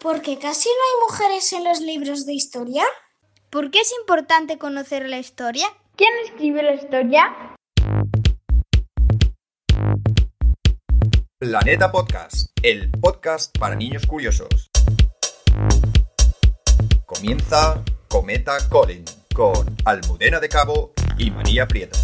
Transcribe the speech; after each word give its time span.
¿Por 0.00 0.22
qué 0.22 0.38
casi 0.38 0.68
no 0.68 0.74
hay 0.74 1.10
mujeres 1.10 1.52
en 1.52 1.64
los 1.64 1.80
libros 1.80 2.24
de 2.24 2.32
historia? 2.32 2.84
¿Por 3.50 3.72
qué 3.72 3.80
es 3.80 3.92
importante 3.98 4.56
conocer 4.56 5.08
la 5.08 5.18
historia? 5.18 5.66
¿Quién 5.96 6.12
escribe 6.24 6.62
la 6.62 6.74
historia? 6.74 7.56
Planeta 11.40 11.90
Podcast, 11.90 12.50
el 12.62 12.92
podcast 12.92 13.58
para 13.58 13.74
niños 13.74 14.06
curiosos. 14.06 14.70
Comienza 17.04 17.82
Cometa 18.06 18.56
Colin 18.68 19.04
con 19.34 19.66
Almudena 19.84 20.38
de 20.38 20.48
Cabo 20.48 20.92
y 21.18 21.32
María 21.32 21.66
Prieto. 21.66 21.98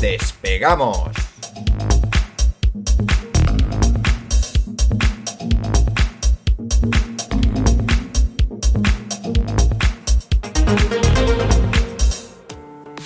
¡Despegamos! 0.00 1.25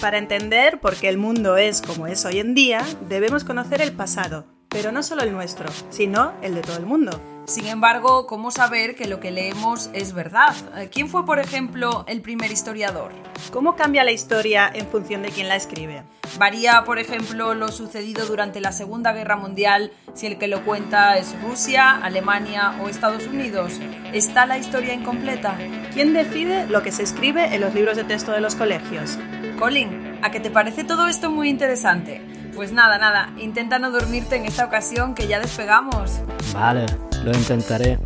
Para 0.01 0.17
entender 0.17 0.81
por 0.81 0.97
qué 0.97 1.11
el 1.11 1.19
mundo 1.19 1.59
es 1.59 1.83
como 1.83 2.07
es 2.07 2.25
hoy 2.25 2.39
en 2.39 2.55
día, 2.55 2.83
debemos 3.11 3.45
conocer 3.45 3.83
el 3.83 3.93
pasado, 3.93 4.47
pero 4.71 4.93
no 4.93 5.03
solo 5.03 5.23
el 5.23 5.33
nuestro, 5.33 5.69
sino 5.91 6.33
el 6.41 6.55
de 6.55 6.63
todo 6.63 6.79
el 6.79 6.87
mundo. 6.87 7.21
Sin 7.51 7.67
embargo, 7.67 8.29
¿cómo 8.29 8.53
saber 8.53 8.95
que 8.95 9.09
lo 9.09 9.19
que 9.19 9.33
leemos 9.33 9.91
es 9.93 10.13
verdad? 10.13 10.55
¿Quién 10.93 11.09
fue, 11.09 11.27
por 11.27 11.41
ejemplo, 11.41 12.05
el 12.07 12.21
primer 12.21 12.53
historiador? 12.53 13.11
¿Cómo 13.53 13.75
cambia 13.75 14.05
la 14.05 14.13
historia 14.13 14.71
en 14.73 14.87
función 14.87 15.23
de 15.23 15.31
quién 15.31 15.49
la 15.49 15.57
escribe? 15.57 16.05
¿Varía, 16.39 16.85
por 16.85 17.01
ejemplo, 17.01 17.55
lo 17.55 17.73
sucedido 17.73 18.25
durante 18.27 18.61
la 18.61 18.71
Segunda 18.71 19.13
Guerra 19.13 19.35
Mundial 19.35 19.91
si 20.15 20.29
el 20.29 20.39
que 20.39 20.47
lo 20.47 20.65
cuenta 20.65 21.19
es 21.19 21.35
Rusia, 21.43 21.97
Alemania 21.97 22.77
o 22.81 22.89
Estados 22.89 23.27
Unidos? 23.27 23.81
¿Está 24.13 24.47
la 24.47 24.57
historia 24.57 24.95
incompleta? 24.95 25.59
¿Quién 25.93 26.13
decide 26.13 26.69
lo 26.69 26.85
que 26.85 26.93
se 26.93 27.03
escribe 27.03 27.53
en 27.53 27.63
los 27.63 27.75
libros 27.75 27.97
de 27.97 28.05
texto 28.05 28.31
de 28.31 28.43
los 28.43 28.55
colegios? 28.55 29.19
Colin, 29.59 30.21
¿a 30.23 30.31
qué 30.31 30.39
te 30.39 30.53
parece 30.53 30.85
todo 30.85 31.09
esto 31.09 31.33
muy 31.33 31.49
interesante? 31.49 32.23
Pues 32.55 32.73
nada, 32.73 32.99
nada, 32.99 33.33
intenta 33.39 33.81
no 33.81 33.91
dormirte 33.91 34.37
en 34.37 34.45
esta 34.45 34.67
ocasión 34.67 35.17
que 35.17 35.27
ya 35.27 35.41
despegamos. 35.41 36.21
Vale, 36.53 36.87
lo 37.25 37.31
intentaré. 37.33 37.99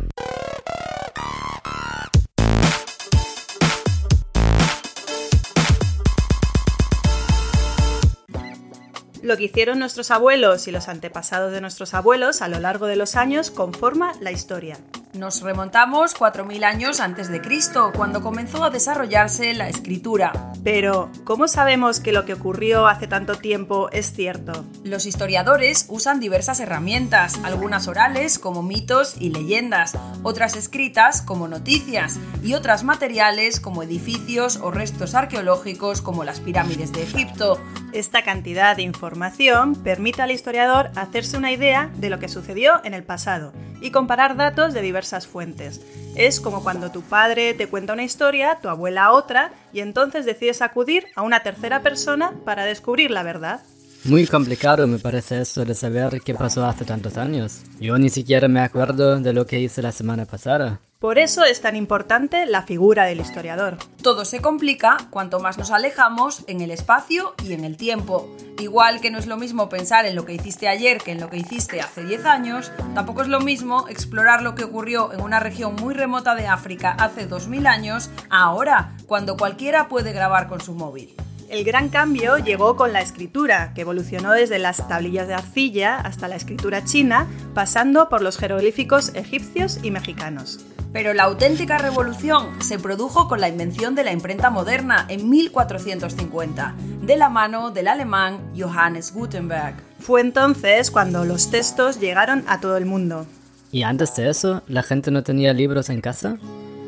Lo 9.23 9.37
que 9.37 9.45
hicieron 9.45 9.79
nuestros 9.79 10.11
abuelos 10.11 10.67
y 10.67 10.71
los 10.71 10.87
antepasados 10.87 11.51
de 11.51 11.59
nuestros 11.59 11.95
abuelos 11.95 12.43
a 12.43 12.47
lo 12.47 12.59
largo 12.59 12.85
de 12.85 12.95
los 12.95 13.15
años 13.15 13.49
conforma 13.49 14.13
la 14.21 14.31
historia. 14.31 14.77
Nos 15.17 15.41
remontamos 15.41 16.13
4.000 16.13 16.65
años 16.65 16.99
antes 16.99 17.29
de 17.29 17.39
Cristo, 17.39 17.93
cuando 17.95 18.21
comenzó 18.21 18.65
a 18.65 18.69
desarrollarse 18.69 19.53
la 19.53 19.69
escritura. 19.69 20.51
Pero, 20.61 21.09
¿cómo 21.23 21.47
sabemos 21.47 22.01
que 22.01 22.11
lo 22.11 22.25
que 22.25 22.33
ocurrió 22.33 22.87
hace 22.87 23.07
tanto 23.07 23.35
tiempo 23.35 23.89
es 23.91 24.11
cierto? 24.11 24.65
Los 24.83 25.05
historiadores 25.05 25.85
usan 25.87 26.19
diversas 26.19 26.59
herramientas, 26.59 27.39
algunas 27.43 27.87
orales 27.87 28.39
como 28.39 28.61
mitos 28.61 29.15
y 29.17 29.29
leyendas, 29.29 29.97
otras 30.23 30.57
escritas 30.57 31.21
como 31.21 31.47
noticias 31.47 32.19
y 32.43 32.53
otras 32.53 32.83
materiales 32.83 33.61
como 33.61 33.83
edificios 33.83 34.57
o 34.57 34.69
restos 34.69 35.15
arqueológicos 35.15 36.01
como 36.01 36.25
las 36.25 36.41
pirámides 36.41 36.91
de 36.91 37.03
Egipto. 37.03 37.57
Esta 37.93 38.23
cantidad 38.23 38.75
de 38.75 38.81
información 38.81 39.75
permite 39.75 40.21
al 40.21 40.31
historiador 40.31 40.89
hacerse 40.95 41.37
una 41.37 41.53
idea 41.53 41.89
de 41.95 42.09
lo 42.09 42.19
que 42.19 42.27
sucedió 42.27 42.83
en 42.83 42.93
el 42.93 43.05
pasado 43.05 43.53
y 43.79 43.91
comparar 43.91 44.35
datos 44.35 44.73
de 44.73 44.81
fuentes. 45.27 45.81
Es 46.15 46.39
como 46.39 46.63
cuando 46.63 46.91
tu 46.91 47.01
padre 47.01 47.53
te 47.53 47.67
cuenta 47.67 47.93
una 47.93 48.03
historia, 48.03 48.59
tu 48.61 48.69
abuela 48.69 49.11
otra, 49.11 49.51
y 49.73 49.81
entonces 49.81 50.25
decides 50.25 50.61
acudir 50.61 51.07
a 51.15 51.21
una 51.21 51.43
tercera 51.43 51.81
persona 51.81 52.33
para 52.43 52.65
descubrir 52.65 53.11
la 53.11 53.23
verdad. 53.23 53.61
Muy 54.05 54.27
complicado 54.27 54.85
me 54.85 54.99
parece 54.99 55.41
eso 55.41 55.65
de 55.65 55.73
saber 55.73 56.21
qué 56.21 56.35
pasó 56.35 56.63
hace 56.63 56.85
tantos 56.85 57.17
años. 57.17 57.63
Yo 57.79 57.97
ni 57.97 58.09
siquiera 58.09 58.47
me 58.47 58.59
acuerdo 58.59 59.19
de 59.19 59.33
lo 59.33 59.47
que 59.47 59.59
hice 59.59 59.81
la 59.81 59.91
semana 59.91 60.25
pasada. 60.25 60.79
Por 60.99 61.17
eso 61.17 61.43
es 61.43 61.59
tan 61.61 61.75
importante 61.75 62.45
la 62.45 62.61
figura 62.61 63.05
del 63.05 63.19
historiador. 63.19 63.77
Todo 64.03 64.23
se 64.23 64.41
complica 64.41 64.97
cuanto 65.09 65.39
más 65.39 65.57
nos 65.57 65.71
alejamos 65.71 66.43
en 66.45 66.61
el 66.61 66.69
espacio 66.69 67.33
y 67.43 67.53
en 67.53 67.65
el 67.65 67.77
tiempo. 67.77 68.29
Igual 68.59 69.01
que 69.01 69.09
no 69.09 69.17
es 69.17 69.25
lo 69.25 69.37
mismo 69.37 69.69
pensar 69.69 70.05
en 70.05 70.15
lo 70.15 70.23
que 70.23 70.35
hiciste 70.35 70.67
ayer 70.67 70.99
que 70.99 71.11
en 71.11 71.19
lo 71.19 71.31
que 71.31 71.37
hiciste 71.37 71.81
hace 71.81 72.03
10 72.03 72.25
años, 72.25 72.71
tampoco 72.93 73.23
es 73.23 73.27
lo 73.27 73.39
mismo 73.39 73.87
explorar 73.89 74.43
lo 74.43 74.53
que 74.53 74.65
ocurrió 74.65 75.13
en 75.13 75.21
una 75.21 75.39
región 75.39 75.75
muy 75.75 75.95
remota 75.95 76.35
de 76.35 76.45
África 76.45 76.91
hace 76.91 77.25
2000 77.25 77.65
años 77.65 78.11
ahora, 78.29 78.95
cuando 79.07 79.35
cualquiera 79.35 79.87
puede 79.89 80.13
grabar 80.13 80.47
con 80.47 80.61
su 80.61 80.73
móvil. 80.73 81.15
El 81.55 81.63
gran 81.63 81.87
cambio 81.87 82.37
llegó 82.37 82.75
con 82.75 82.91
la 82.91 82.99
escritura, 82.99 83.73
que 83.73 83.79
evolucionó 83.79 84.33
desde 84.33 84.59
las 84.59 84.85
tablillas 84.89 85.29
de 85.29 85.35
arcilla 85.35 85.95
hasta 85.95 86.27
la 86.27 86.35
escritura 86.35 86.83
china, 86.83 87.27
pasando 87.53 88.09
por 88.09 88.21
los 88.21 88.37
jeroglíficos 88.37 89.15
egipcios 89.15 89.79
y 89.81 89.89
mexicanos. 89.89 90.59
Pero 90.91 91.13
la 91.13 91.23
auténtica 91.23 91.77
revolución 91.77 92.61
se 92.61 92.77
produjo 92.77 93.29
con 93.29 93.39
la 93.39 93.47
invención 93.47 93.95
de 93.95 94.03
la 94.03 94.11
imprenta 94.11 94.49
moderna 94.49 95.05
en 95.07 95.29
1450, 95.29 96.75
de 97.03 97.15
la 97.15 97.29
mano 97.29 97.71
del 97.71 97.87
alemán 97.87 98.51
Johannes 98.59 99.13
Gutenberg. 99.13 99.75
Fue 100.01 100.19
entonces 100.19 100.91
cuando 100.91 101.23
los 101.23 101.51
textos 101.51 102.01
llegaron 102.01 102.43
a 102.47 102.59
todo 102.59 102.75
el 102.75 102.85
mundo. 102.85 103.27
¿Y 103.71 103.83
antes 103.83 104.13
de 104.17 104.29
eso, 104.29 104.61
la 104.67 104.83
gente 104.83 105.09
no 105.09 105.23
tenía 105.23 105.53
libros 105.53 105.89
en 105.89 106.01
casa? 106.01 106.37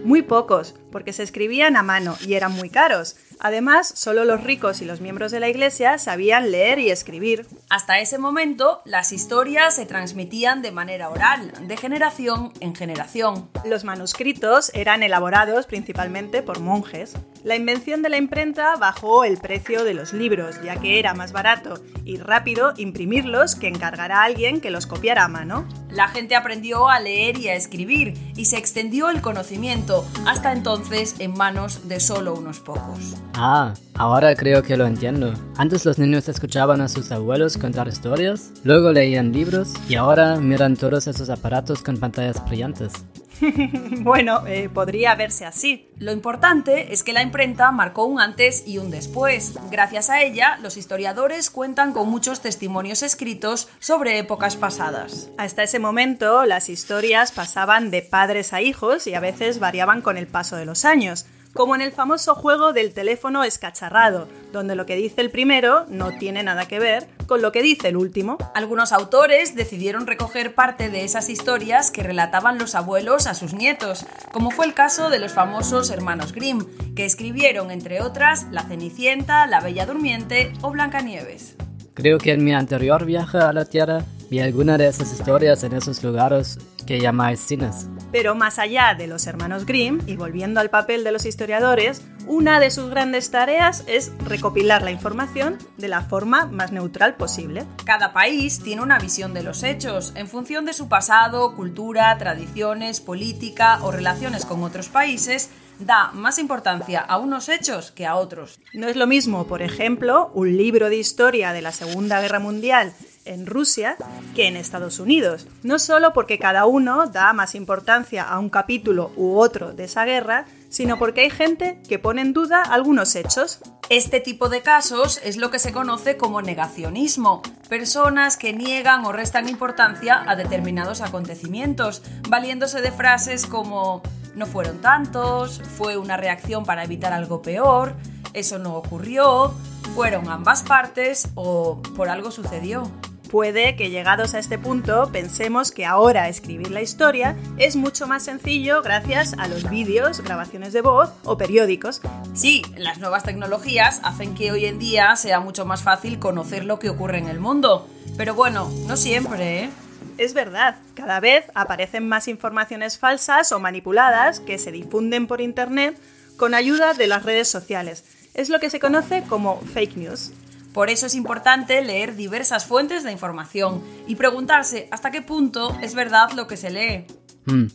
Muy 0.03 0.23
pocos, 0.23 0.75
porque 0.97 1.13
se 1.13 1.21
escribían 1.21 1.77
a 1.77 1.83
mano 1.83 2.17
y 2.25 2.33
eran 2.33 2.53
muy 2.53 2.71
caros. 2.71 3.17
Además, 3.39 3.87
solo 3.95 4.25
los 4.25 4.43
ricos 4.43 4.81
y 4.81 4.85
los 4.85 4.99
miembros 4.99 5.31
de 5.31 5.39
la 5.39 5.47
iglesia 5.47 5.99
sabían 5.99 6.49
leer 6.49 6.79
y 6.79 6.89
escribir. 6.89 7.45
Hasta 7.69 7.99
ese 7.99 8.17
momento, 8.17 8.81
las 8.83 9.11
historias 9.11 9.75
se 9.75 9.85
transmitían 9.85 10.63
de 10.63 10.71
manera 10.71 11.09
oral, 11.09 11.53
de 11.67 11.77
generación 11.77 12.51
en 12.61 12.73
generación. 12.73 13.47
Los 13.63 13.83
manuscritos 13.83 14.71
eran 14.73 15.03
elaborados 15.03 15.67
principalmente 15.67 16.41
por 16.41 16.61
monjes. 16.61 17.13
La 17.43 17.55
invención 17.55 18.01
de 18.01 18.09
la 18.09 18.17
imprenta 18.17 18.75
bajó 18.77 19.23
el 19.23 19.37
precio 19.37 19.83
de 19.83 19.93
los 19.93 20.13
libros, 20.13 20.59
ya 20.63 20.77
que 20.77 20.97
era 20.97 21.13
más 21.13 21.31
barato 21.31 21.79
y 22.05 22.17
rápido 22.17 22.73
imprimirlos 22.75 23.55
que 23.55 23.67
encargar 23.67 24.11
a 24.11 24.23
alguien 24.23 24.61
que 24.61 24.71
los 24.71 24.87
copiara 24.87 25.25
a 25.25 25.27
mano. 25.27 25.67
La 25.91 26.07
gente 26.07 26.35
aprendió 26.35 26.89
a 26.89 26.99
leer 26.99 27.37
y 27.37 27.49
a 27.49 27.55
escribir 27.55 28.15
y 28.35 28.45
se 28.45 28.57
extendió 28.57 29.09
el 29.09 29.21
conocimiento, 29.21 30.07
hasta 30.25 30.51
entonces 30.51 30.86
en 30.91 31.33
manos 31.33 31.89
de 31.89 31.99
solo 31.99 32.33
unos 32.33 32.59
pocos. 32.59 33.15
Ah, 33.33 33.73
ahora 33.95 34.35
creo 34.35 34.63
que 34.63 34.77
lo 34.77 34.85
entiendo. 34.85 35.33
Antes 35.57 35.85
los 35.85 35.99
niños 35.99 36.29
escuchaban 36.29 36.79
a 36.79 36.87
sus 36.87 37.11
abuelos 37.11 37.57
contar 37.57 37.89
historias, 37.89 38.53
luego 38.63 38.93
leían 38.93 39.33
libros 39.33 39.73
y 39.89 39.95
ahora 39.95 40.37
miran 40.37 40.77
todos 40.77 41.07
esos 41.07 41.29
aparatos 41.29 41.81
con 41.81 41.97
pantallas 41.97 42.43
brillantes. 42.47 42.93
bueno, 44.01 44.45
eh, 44.47 44.69
podría 44.69 45.15
verse 45.15 45.45
así. 45.45 45.89
Lo 45.97 46.11
importante 46.11 46.93
es 46.93 47.03
que 47.03 47.13
la 47.13 47.21
imprenta 47.21 47.71
marcó 47.71 48.05
un 48.05 48.19
antes 48.19 48.63
y 48.67 48.77
un 48.77 48.91
después. 48.91 49.53
Gracias 49.71 50.09
a 50.09 50.21
ella, 50.21 50.57
los 50.61 50.77
historiadores 50.77 51.49
cuentan 51.49 51.93
con 51.93 52.09
muchos 52.09 52.41
testimonios 52.41 53.03
escritos 53.03 53.69
sobre 53.79 54.19
épocas 54.19 54.55
pasadas. 54.55 55.29
Hasta 55.37 55.63
ese 55.63 55.79
momento, 55.79 56.45
las 56.45 56.69
historias 56.69 57.31
pasaban 57.31 57.91
de 57.91 58.01
padres 58.01 58.53
a 58.53 58.61
hijos 58.61 59.07
y 59.07 59.13
a 59.13 59.19
veces 59.19 59.59
variaban 59.59 60.01
con 60.01 60.17
el 60.17 60.27
paso 60.27 60.55
de 60.55 60.65
los 60.65 60.85
años 60.85 61.25
como 61.57 61.73
en 61.73 61.81
el 61.81 61.91
famoso 61.91 62.35
juego 62.35 62.71
del 62.71 62.93
teléfono 62.93 63.43
escacharrado, 63.43 64.27
donde 64.53 64.75
lo 64.75 64.85
que 64.85 64.95
dice 64.95 65.21
el 65.21 65.31
primero 65.31 65.87
no 65.89 66.15
tiene 66.19 66.43
nada 66.43 66.67
que 66.67 66.77
ver 66.77 67.07
con 67.25 67.41
lo 67.41 67.51
que 67.51 67.63
dice 67.63 67.87
el 67.87 67.97
último. 67.97 68.37
Algunos 68.53 68.91
autores 68.91 69.55
decidieron 69.55 70.05
recoger 70.05 70.53
parte 70.53 70.91
de 70.91 71.03
esas 71.03 71.29
historias 71.29 71.89
que 71.89 72.03
relataban 72.03 72.59
los 72.59 72.75
abuelos 72.75 73.25
a 73.25 73.33
sus 73.33 73.55
nietos, 73.55 74.05
como 74.31 74.51
fue 74.51 74.67
el 74.67 74.75
caso 74.75 75.09
de 75.09 75.17
los 75.17 75.33
famosos 75.33 75.89
hermanos 75.89 76.31
Grimm, 76.31 76.63
que 76.95 77.05
escribieron, 77.05 77.71
entre 77.71 78.01
otras, 78.01 78.45
La 78.51 78.61
Cenicienta, 78.61 79.47
La 79.47 79.59
Bella 79.59 79.87
Durmiente 79.87 80.53
o 80.61 80.69
Blancanieves. 80.69 81.55
Creo 81.95 82.19
que 82.19 82.33
en 82.33 82.43
mi 82.43 82.53
anterior 82.53 83.03
viaje 83.03 83.39
a 83.39 83.51
la 83.51 83.65
Tierra 83.65 84.05
vi 84.29 84.41
alguna 84.41 84.77
de 84.77 84.89
esas 84.89 85.11
historias 85.11 85.63
en 85.63 85.73
esos 85.73 86.03
lugares 86.03 86.59
que 86.85 86.99
llamáis 86.99 87.39
cines. 87.39 87.87
Pero 88.17 88.33
más 88.33 88.57
allá 88.57 88.95
de 88.97 89.05
los 89.05 89.27
hermanos 89.27 89.67
Grimm, 89.67 89.99
y 90.07 90.15
volviendo 90.15 90.59
al 90.59 90.71
papel 90.71 91.03
de 91.03 91.11
los 91.11 91.23
historiadores, 91.27 92.01
una 92.25 92.59
de 92.59 92.71
sus 92.71 92.89
grandes 92.89 93.29
tareas 93.29 93.83
es 93.85 94.11
recopilar 94.25 94.81
la 94.81 94.89
información 94.89 95.59
de 95.77 95.87
la 95.87 96.01
forma 96.01 96.47
más 96.47 96.71
neutral 96.71 97.13
posible. 97.13 97.67
Cada 97.85 98.13
país 98.13 98.59
tiene 98.63 98.81
una 98.81 98.97
visión 98.97 99.35
de 99.35 99.43
los 99.43 99.61
hechos 99.61 100.13
en 100.15 100.27
función 100.27 100.65
de 100.65 100.73
su 100.73 100.89
pasado, 100.89 101.55
cultura, 101.55 102.17
tradiciones, 102.17 103.01
política 103.01 103.77
o 103.83 103.91
relaciones 103.91 104.45
con 104.45 104.63
otros 104.63 104.89
países 104.89 105.51
da 105.79 106.11
más 106.13 106.39
importancia 106.39 107.01
a 107.01 107.19
unos 107.19 107.49
hechos 107.49 107.91
que 107.91 108.07
a 108.07 108.15
otros. 108.15 108.59
No 108.73 108.87
es 108.87 108.95
lo 108.95 109.05
mismo, 109.05 109.45
por 109.45 109.61
ejemplo, 109.61 110.31
un 110.33 110.57
libro 110.57 110.89
de 110.89 110.97
historia 110.97 111.53
de 111.53 111.61
la 111.61 111.71
Segunda 111.71 112.19
Guerra 112.19 112.39
Mundial 112.39 112.93
en 113.27 113.45
Rusia 113.45 113.97
que 114.35 114.47
en 114.47 114.57
Estados 114.57 114.99
Unidos. 114.99 115.47
No 115.63 115.79
solo 115.79 116.13
porque 116.13 116.39
cada 116.39 116.65
uno 116.65 117.07
da 117.07 117.33
más 117.33 117.55
importancia 117.55 118.23
a 118.23 118.39
un 118.39 118.49
capítulo 118.49 119.11
u 119.15 119.37
otro 119.37 119.73
de 119.73 119.85
esa 119.85 120.05
guerra, 120.05 120.45
sino 120.69 120.97
porque 120.97 121.21
hay 121.21 121.29
gente 121.29 121.79
que 121.87 121.99
pone 121.99 122.21
en 122.21 122.33
duda 122.33 122.61
algunos 122.61 123.15
hechos. 123.15 123.59
Este 123.89 124.19
tipo 124.19 124.49
de 124.49 124.61
casos 124.61 125.21
es 125.23 125.37
lo 125.37 125.49
que 125.49 125.59
se 125.59 125.71
conoce 125.71 126.17
como 126.17 126.41
negacionismo, 126.41 127.41
personas 127.69 128.35
que 128.35 128.53
niegan 128.53 129.05
o 129.05 129.11
restan 129.11 129.47
importancia 129.47 130.23
a 130.27 130.35
determinados 130.35 131.01
acontecimientos, 131.01 132.01
valiéndose 132.27 132.81
de 132.81 132.91
frases 132.91 133.45
como 133.45 134.01
no 134.35 134.45
fueron 134.45 134.79
tantos, 134.79 135.61
fue 135.77 135.97
una 135.97 136.17
reacción 136.17 136.63
para 136.63 136.83
evitar 136.83 137.13
algo 137.13 137.41
peor, 137.41 137.95
eso 138.33 138.59
no 138.59 138.75
ocurrió, 138.75 139.53
fueron 139.95 140.29
ambas 140.29 140.63
partes 140.63 141.29
o 141.35 141.81
por 141.95 142.09
algo 142.09 142.29
sucedió. 142.29 142.83
Puede 143.29 143.75
que 143.75 143.89
llegados 143.89 144.33
a 144.33 144.39
este 144.39 144.57
punto 144.57 145.09
pensemos 145.11 145.71
que 145.71 145.85
ahora 145.85 146.29
escribir 146.29 146.71
la 146.71 146.81
historia 146.81 147.35
es 147.57 147.75
mucho 147.75 148.07
más 148.07 148.23
sencillo 148.23 148.81
gracias 148.81 149.33
a 149.37 149.49
los 149.49 149.69
vídeos, 149.69 150.21
grabaciones 150.21 150.71
de 150.71 150.81
voz 150.81 151.09
o 151.25 151.37
periódicos. 151.37 152.01
Sí, 152.33 152.61
las 152.77 152.99
nuevas 152.99 153.23
tecnologías 153.23 153.99
hacen 154.03 154.33
que 154.33 154.51
hoy 154.51 154.65
en 154.65 154.79
día 154.79 155.13
sea 155.17 155.41
mucho 155.41 155.65
más 155.65 155.83
fácil 155.83 156.19
conocer 156.19 156.63
lo 156.63 156.79
que 156.79 156.89
ocurre 156.89 157.17
en 157.17 157.27
el 157.27 157.39
mundo. 157.39 157.89
Pero 158.15 158.33
bueno, 158.33 158.71
no 158.87 158.95
siempre, 158.95 159.65
¿eh? 159.65 159.69
Es 160.17 160.33
verdad, 160.33 160.77
cada 160.95 161.19
vez 161.19 161.45
aparecen 161.53 162.07
más 162.07 162.29
informaciones 162.29 162.97
falsas 162.97 163.51
o 163.51 163.59
manipuladas 163.59 164.39
que 164.39 164.57
se 164.57 164.71
difunden 164.71 165.27
por 165.27 165.41
Internet 165.41 165.99
con 166.37 166.53
ayuda 166.53 166.93
de 166.93 167.07
las 167.07 167.23
redes 167.23 167.49
sociales. 167.49 168.05
Es 168.33 168.49
lo 168.49 168.59
que 168.59 168.69
se 168.69 168.79
conoce 168.79 169.23
como 169.27 169.59
fake 169.59 169.97
news. 169.97 170.31
Por 170.73 170.89
eso 170.89 171.07
es 171.07 171.15
importante 171.15 171.83
leer 171.83 172.15
diversas 172.15 172.65
fuentes 172.65 173.03
de 173.03 173.11
información 173.11 173.81
y 174.07 174.15
preguntarse 174.15 174.87
hasta 174.91 175.11
qué 175.11 175.21
punto 175.21 175.75
es 175.81 175.95
verdad 175.95 176.31
lo 176.33 176.47
que 176.47 176.57
se 176.57 176.69
lee. 176.69 177.05
Hmm, 177.45 177.67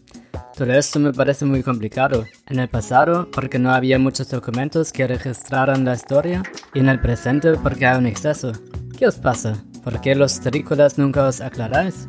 Todo 0.57 0.73
esto 0.73 0.99
me 1.01 1.13
parece 1.13 1.45
muy 1.45 1.63
complicado. 1.63 2.27
En 2.47 2.59
el 2.61 2.69
pasado, 2.69 3.29
porque 3.31 3.59
no 3.59 3.73
había 3.73 3.99
muchos 3.99 4.29
documentos 4.29 4.93
que 4.93 5.07
registraran 5.07 5.85
la 5.85 5.95
historia, 5.95 6.43
y 6.75 6.81
en 6.81 6.89
el 6.89 7.01
presente, 7.01 7.55
porque 7.55 7.87
hay 7.87 7.99
un 7.99 8.07
exceso. 8.07 8.53
¿Qué 8.97 9.07
os 9.07 9.17
pasa? 9.17 9.57
¿Por 9.83 10.01
qué 10.01 10.15
los 10.15 10.41
terrícolas 10.41 10.99
nunca 10.99 11.25
os 11.25 11.41
aclaráis? 11.41 12.07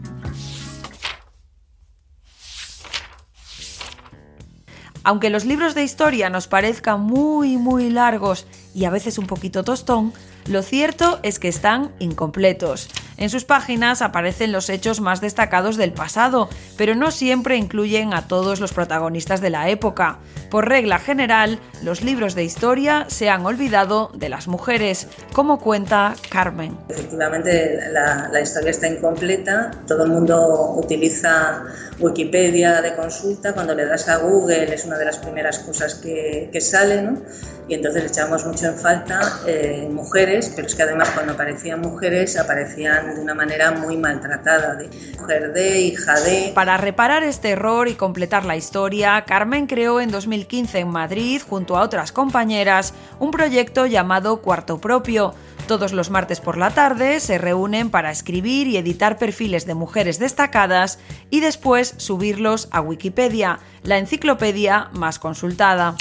Aunque 5.05 5.29
los 5.29 5.45
libros 5.45 5.75
de 5.75 5.83
historia 5.83 6.29
nos 6.29 6.47
parezcan 6.47 7.01
muy, 7.01 7.57
muy 7.57 7.89
largos 7.89 8.45
y 8.73 8.85
a 8.85 8.89
veces 8.89 9.17
un 9.17 9.27
poquito 9.27 9.63
tostón, 9.63 10.13
lo 10.47 10.61
cierto 10.61 11.19
es 11.23 11.39
que 11.39 11.47
están 11.47 11.91
incompletos. 11.99 12.89
En 13.17 13.29
sus 13.29 13.45
páginas 13.45 14.01
aparecen 14.01 14.51
los 14.51 14.69
hechos 14.69 14.99
más 14.99 15.21
destacados 15.21 15.77
del 15.77 15.93
pasado, 15.93 16.49
pero 16.77 16.95
no 16.95 17.11
siempre 17.11 17.57
incluyen 17.57 18.13
a 18.13 18.27
todos 18.27 18.59
los 18.59 18.73
protagonistas 18.73 19.39
de 19.39 19.49
la 19.49 19.69
época. 19.69 20.19
Por 20.49 20.67
regla 20.67 20.99
general, 20.99 21.59
los 21.83 22.01
libros 22.01 22.35
de 22.35 22.43
historia 22.43 23.05
se 23.09 23.29
han 23.29 23.45
olvidado 23.45 24.11
de 24.13 24.29
las 24.29 24.47
mujeres, 24.47 25.07
como 25.33 25.59
cuenta 25.59 26.15
Carmen. 26.29 26.77
Efectivamente, 26.89 27.79
la, 27.91 28.29
la 28.31 28.41
historia 28.41 28.71
está 28.71 28.87
incompleta. 28.87 29.71
Todo 29.87 30.05
el 30.05 30.11
mundo 30.11 30.75
utiliza 30.77 31.63
Wikipedia 31.99 32.81
de 32.81 32.95
consulta. 32.95 33.53
Cuando 33.53 33.75
le 33.75 33.85
das 33.85 34.07
a 34.09 34.17
Google 34.17 34.73
es 34.73 34.85
una 34.85 34.97
de 34.97 35.05
las 35.05 35.17
primeras 35.17 35.59
cosas 35.59 35.95
que, 35.95 36.49
que 36.51 36.61
sale, 36.61 37.01
¿no? 37.01 37.21
Y 37.67 37.75
entonces 37.75 38.11
echamos 38.11 38.45
mucho 38.45 38.67
en 38.67 38.75
falta 38.75 39.21
eh, 39.47 39.87
mujeres, 39.89 40.51
pero 40.53 40.67
es 40.67 40.75
que 40.75 40.83
además 40.83 41.09
cuando 41.11 41.33
aparecían 41.33 41.79
mujeres 41.79 42.37
aparecían 42.37 43.15
de 43.15 43.21
una 43.21 43.33
manera 43.33 43.71
muy 43.71 43.95
maltratada, 43.95 44.75
de 44.75 44.89
mujer 45.17 45.53
de, 45.53 45.79
hija 45.79 46.19
de. 46.19 46.51
Para 46.53 46.75
reparar 46.75 47.23
este 47.23 47.51
error 47.51 47.87
y 47.87 47.95
completar 47.95 48.43
la 48.43 48.57
historia, 48.57 49.23
Carmen 49.25 49.67
creó 49.67 50.01
en 50.01 50.11
2015 50.11 50.79
en 50.79 50.89
Madrid, 50.89 51.41
junto 51.47 51.72
a 51.77 51.81
otras 51.81 52.11
compañeras, 52.11 52.93
un 53.19 53.31
proyecto 53.31 53.85
llamado 53.85 54.41
Cuarto 54.41 54.79
Propio. 54.79 55.33
Todos 55.67 55.93
los 55.93 56.09
martes 56.09 56.41
por 56.41 56.57
la 56.57 56.71
tarde 56.71 57.19
se 57.19 57.37
reúnen 57.37 57.89
para 57.89 58.11
escribir 58.11 58.67
y 58.67 58.77
editar 58.77 59.17
perfiles 59.17 59.65
de 59.65 59.75
mujeres 59.75 60.19
destacadas 60.19 60.99
y 61.29 61.39
después 61.39 61.95
subirlos 61.97 62.67
a 62.71 62.81
Wikipedia, 62.81 63.59
la 63.83 63.97
enciclopedia 63.97 64.89
más 64.93 65.19
consultada. 65.19 65.95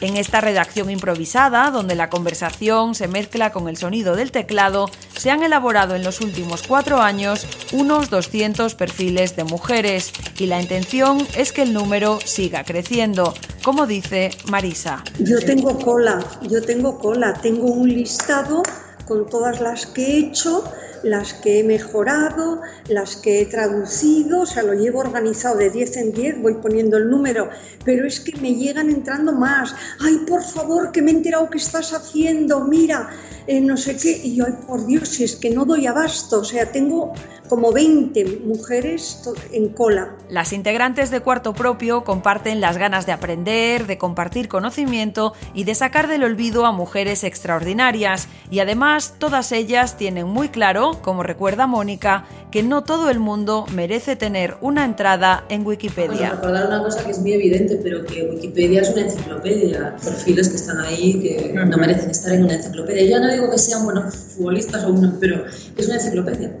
En 0.00 0.16
esta 0.16 0.40
redacción 0.40 0.90
improvisada, 0.90 1.70
donde 1.70 1.94
la 1.94 2.10
conversación 2.10 2.94
se 2.94 3.08
mezcla 3.08 3.50
con 3.50 3.68
el 3.68 3.76
sonido 3.76 4.14
del 4.14 4.30
teclado, 4.30 4.90
se 5.16 5.30
han 5.30 5.42
elaborado 5.42 5.94
en 5.94 6.04
los 6.04 6.20
últimos 6.20 6.62
cuatro 6.66 7.00
años 7.00 7.46
unos 7.72 8.10
200 8.10 8.74
perfiles 8.74 9.36
de 9.36 9.44
mujeres 9.44 10.12
y 10.38 10.46
la 10.46 10.60
intención 10.60 11.26
es 11.36 11.52
que 11.52 11.62
el 11.62 11.72
número 11.72 12.18
siga 12.24 12.64
creciendo, 12.64 13.32
como 13.62 13.86
dice 13.86 14.30
Marisa. 14.50 15.02
Yo 15.18 15.38
tengo 15.38 15.78
cola, 15.78 16.24
yo 16.42 16.62
tengo 16.62 16.98
cola, 16.98 17.32
tengo 17.40 17.66
un 17.66 17.88
listado 17.88 18.62
con 19.06 19.26
todas 19.28 19.60
las 19.60 19.86
que 19.86 20.04
he 20.04 20.18
hecho 20.18 20.64
las 21.06 21.34
que 21.34 21.60
he 21.60 21.64
mejorado, 21.64 22.60
las 22.88 23.16
que 23.16 23.40
he 23.40 23.46
traducido, 23.46 24.40
o 24.40 24.46
sea, 24.46 24.62
lo 24.62 24.74
llevo 24.74 24.98
organizado 24.98 25.56
de 25.56 25.70
10 25.70 25.96
en 25.96 26.12
10, 26.12 26.42
voy 26.42 26.54
poniendo 26.54 26.96
el 26.96 27.08
número, 27.08 27.48
pero 27.84 28.06
es 28.06 28.20
que 28.20 28.36
me 28.40 28.54
llegan 28.54 28.90
entrando 28.90 29.32
más. 29.32 29.74
Ay, 30.00 30.18
por 30.26 30.42
favor, 30.42 30.92
que 30.92 31.02
me 31.02 31.12
he 31.12 31.14
enterado 31.14 31.48
que 31.48 31.58
estás 31.58 31.92
haciendo, 31.92 32.64
mira, 32.64 33.10
eh, 33.46 33.60
no 33.60 33.76
sé 33.76 33.96
qué, 33.96 34.20
y 34.24 34.36
yo, 34.36 34.46
ay, 34.46 34.54
por 34.66 34.84
Dios, 34.86 35.08
si 35.08 35.24
es 35.24 35.36
que 35.36 35.50
no 35.50 35.64
doy 35.64 35.86
abasto, 35.86 36.40
o 36.40 36.44
sea, 36.44 36.70
tengo 36.72 37.12
como 37.48 37.72
20 37.72 38.40
mujeres 38.44 39.22
en 39.52 39.68
cola. 39.68 40.16
Las 40.28 40.52
integrantes 40.52 41.10
de 41.10 41.20
Cuarto 41.20 41.54
Propio 41.54 42.04
comparten 42.04 42.60
las 42.60 42.76
ganas 42.76 43.06
de 43.06 43.12
aprender, 43.12 43.86
de 43.86 43.98
compartir 43.98 44.48
conocimiento 44.48 45.32
y 45.54 45.64
de 45.64 45.74
sacar 45.74 46.08
del 46.08 46.24
olvido 46.24 46.66
a 46.66 46.72
mujeres 46.72 47.24
extraordinarias. 47.24 48.28
Y 48.50 48.60
además, 48.60 49.14
todas 49.18 49.52
ellas 49.52 49.96
tienen 49.96 50.26
muy 50.26 50.48
claro, 50.48 50.95
como 51.02 51.22
recuerda 51.22 51.66
Mónica, 51.66 52.24
que 52.50 52.62
no 52.62 52.84
todo 52.84 53.10
el 53.10 53.18
mundo 53.18 53.66
merece 53.72 54.16
tener 54.16 54.56
una 54.60 54.84
entrada 54.84 55.44
en 55.48 55.66
Wikipedia. 55.66 56.28
Bueno, 56.28 56.34
recordar 56.34 56.66
una 56.68 56.82
cosa 56.82 57.04
que 57.04 57.10
es 57.10 57.18
muy 57.18 57.32
evidente, 57.32 57.78
pero 57.82 58.04
que 58.04 58.22
Wikipedia 58.24 58.82
es 58.82 58.90
una 58.90 59.02
enciclopedia. 59.02 59.96
Perfiles 60.02 60.48
que 60.48 60.56
están 60.56 60.80
ahí 60.80 61.20
que 61.20 61.52
no 61.52 61.76
merecen 61.76 62.10
estar 62.10 62.32
en 62.32 62.44
una 62.44 62.54
enciclopedia. 62.54 63.04
Yo 63.04 63.20
no 63.20 63.32
digo 63.32 63.50
que 63.50 63.58
sean 63.58 63.84
buenos 63.84 64.14
futbolistas 64.14 64.84
o 64.84 64.88
uno, 64.88 65.14
pero 65.20 65.44
es 65.76 65.86
una 65.86 65.96
enciclopedia. 65.96 66.52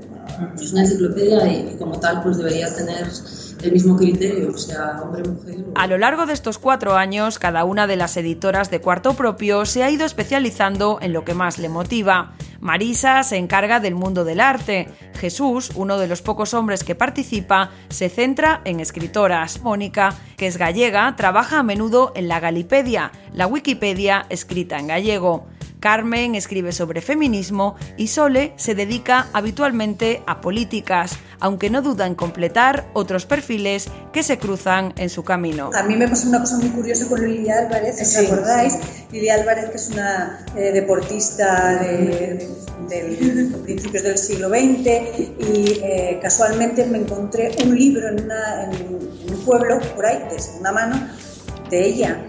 Es 0.60 0.72
una 0.72 0.82
enciclopedia 0.82 1.46
y 1.46 1.76
como 1.78 1.98
tal 1.98 2.22
pues 2.22 2.36
debería 2.36 2.74
tener 2.74 3.06
el 3.62 3.72
mismo 3.72 3.96
criterio, 3.96 4.50
o 4.54 4.58
sea, 4.58 5.00
hombre-mujer. 5.02 5.64
A 5.74 5.86
lo 5.86 5.98
largo 5.98 6.26
de 6.26 6.32
estos 6.32 6.58
cuatro 6.58 6.96
años, 6.96 7.38
cada 7.38 7.64
una 7.64 7.86
de 7.86 7.96
las 7.96 8.16
editoras 8.16 8.70
de 8.70 8.80
Cuarto 8.80 9.14
Propio 9.14 9.66
se 9.66 9.82
ha 9.82 9.90
ido 9.90 10.06
especializando 10.06 10.98
en 11.00 11.12
lo 11.12 11.24
que 11.24 11.34
más 11.34 11.58
le 11.58 11.68
motiva. 11.68 12.34
Marisa 12.60 13.22
se 13.22 13.36
encarga 13.36 13.80
del 13.80 13.94
mundo 13.94 14.24
del 14.24 14.40
arte. 14.40 14.88
Jesús, 15.14 15.70
uno 15.74 15.98
de 15.98 16.08
los 16.08 16.22
pocos 16.22 16.54
hombres 16.54 16.84
que 16.84 16.94
participa, 16.94 17.70
se 17.88 18.08
centra 18.08 18.60
en 18.64 18.80
escritoras. 18.80 19.60
Mónica, 19.62 20.14
que 20.36 20.46
es 20.46 20.56
gallega, 20.56 21.14
trabaja 21.16 21.60
a 21.60 21.62
menudo 21.62 22.12
en 22.16 22.28
la 22.28 22.40
Galipedia, 22.40 23.12
la 23.32 23.46
Wikipedia 23.46 24.26
escrita 24.30 24.78
en 24.78 24.88
gallego. 24.88 25.46
Carmen 25.80 26.34
escribe 26.34 26.72
sobre 26.72 27.00
feminismo 27.00 27.76
y 27.96 28.08
Sole 28.08 28.52
se 28.56 28.74
dedica 28.74 29.28
habitualmente 29.32 30.22
a 30.26 30.40
políticas, 30.40 31.18
aunque 31.40 31.70
no 31.70 31.82
duda 31.82 32.06
en 32.06 32.14
completar 32.14 32.86
otros 32.94 33.26
perfiles 33.26 33.88
que 34.12 34.22
se 34.22 34.38
cruzan 34.38 34.94
en 34.96 35.10
su 35.10 35.22
camino. 35.24 35.70
A 35.74 35.82
mí 35.82 35.96
me 35.96 36.08
pasó 36.08 36.28
una 36.28 36.40
cosa 36.40 36.56
muy 36.58 36.70
curiosa 36.70 37.06
con 37.08 37.20
Lilia 37.26 37.58
Álvarez, 37.66 38.00
¿os 38.00 38.08
Sí. 38.08 38.26
acordáis? 38.26 38.74
Lilia 39.12 39.34
Álvarez, 39.34 39.70
que 39.70 39.76
es 39.76 39.88
una 39.90 40.44
eh, 40.56 40.72
deportista 40.72 41.78
de, 41.82 42.48
de 42.88 43.58
principios 43.64 44.02
del 44.02 44.18
siglo 44.18 44.48
XX 44.48 44.60
y 45.38 45.80
eh, 45.82 46.18
casualmente 46.22 46.84
me 46.86 46.98
encontré 46.98 47.54
un 47.64 47.76
libro 47.76 48.08
en, 48.08 48.24
una- 48.24 48.64
en 48.64 49.34
un 49.34 49.44
pueblo 49.44 49.78
por 49.94 50.06
ahí, 50.06 50.22
de 50.30 50.38
segunda 50.38 50.72
mano, 50.72 51.08
de 51.70 51.86
ella. 51.86 52.22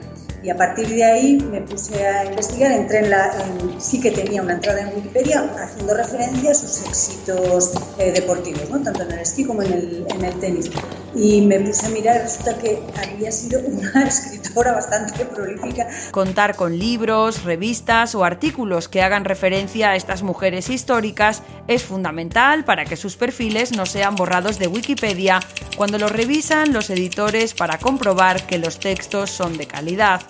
Y 0.48 0.50
a 0.50 0.56
partir 0.56 0.88
de 0.88 1.04
ahí 1.04 1.38
me 1.52 1.60
puse 1.60 2.08
a 2.08 2.24
investigar, 2.24 2.72
entré 2.72 3.00
en 3.00 3.10
la, 3.10 3.34
sí 3.80 4.00
que 4.00 4.12
tenía 4.12 4.42
una 4.42 4.54
entrada 4.54 4.80
en 4.80 4.96
Wikipedia 4.96 5.42
haciendo 5.62 5.94
referencia 5.94 6.52
a 6.52 6.54
sus 6.54 6.84
éxitos 6.84 7.74
eh, 7.98 8.14
deportivos, 8.14 8.70
¿no? 8.70 8.82
tanto 8.82 9.04
en 9.04 9.12
el 9.12 9.20
esquí 9.20 9.44
como 9.44 9.62
en 9.62 9.74
el, 9.74 10.08
en 10.10 10.24
el 10.24 10.34
tenis. 10.40 10.72
Y 11.14 11.42
me 11.42 11.60
puse 11.60 11.88
a 11.88 11.90
mirar 11.90 12.22
resulta 12.22 12.58
que 12.60 12.82
había 12.96 13.30
sido 13.30 13.60
una 13.60 14.04
escritora 14.08 14.72
bastante 14.72 15.26
prolífica. 15.26 15.86
Contar 16.12 16.56
con 16.56 16.80
libros, 16.80 17.44
revistas 17.44 18.16
o 18.16 18.24
artículos 18.24 18.88
que 18.88 19.02
hagan 19.02 19.26
referencia 19.26 19.90
a 19.90 19.96
estas 19.98 20.24
mujeres 20.24 20.70
históricas 20.70 21.44
es 21.68 21.84
fundamental 21.84 22.64
para 22.64 22.86
que 22.86 22.96
sus 22.96 23.18
perfiles 23.18 23.74
no 23.76 23.86
sean 23.86 24.16
borrados 24.16 24.60
de 24.60 24.68
Wikipedia 24.68 25.42
cuando 25.76 25.98
los 25.98 26.10
revisan 26.10 26.72
los 26.72 26.90
editores 26.90 27.54
para 27.54 27.80
comprobar 27.80 28.48
que 28.48 28.60
los 28.60 28.80
textos 28.80 29.30
son 29.30 29.58
de 29.58 29.68
calidad. 29.68 30.22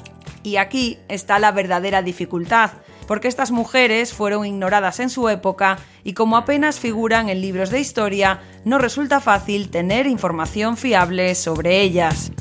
Y 0.47 0.55
aquí 0.55 0.97
está 1.09 1.39
la 1.39 1.51
verdadera 1.51 2.01
dificultad. 2.01 2.71
porque 3.05 3.29
estas 3.29 3.51
mujeres 3.51 4.13
fueron 4.13 4.45
ignoradas 4.45 4.99
en 4.99 5.09
su 5.09 5.29
época 5.29 5.77
y 6.03 6.13
como 6.13 6.35
apenas 6.35 6.77
figuran 6.77 7.29
en 7.29 7.39
libros 7.39 7.69
de 7.69 7.79
historia, 7.79 8.41
no 8.65 8.79
resulta 8.79 9.21
fácil 9.21 9.69
tener 9.69 10.07
información 10.07 10.75
fiable 10.75 11.33
sobre 11.35 11.79
ellas. 11.79 12.31